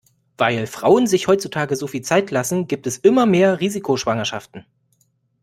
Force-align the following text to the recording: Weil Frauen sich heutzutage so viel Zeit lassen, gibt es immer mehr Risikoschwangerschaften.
Weil 0.35 0.65
Frauen 0.65 1.05
sich 1.05 1.27
heutzutage 1.27 1.75
so 1.75 1.85
viel 1.85 2.01
Zeit 2.01 2.31
lassen, 2.31 2.65
gibt 2.67 2.87
es 2.87 2.97
immer 2.97 3.27
mehr 3.27 3.59
Risikoschwangerschaften. 3.59 4.65